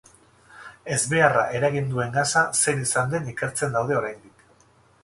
Ezbeharra 0.95 1.43
eragin 1.59 1.91
duen 1.91 2.17
gasa 2.17 2.43
zein 2.63 2.83
izan 2.87 3.13
den 3.15 3.31
ikertzen 3.35 3.79
daude 3.79 4.01
oraindik. 4.01 4.45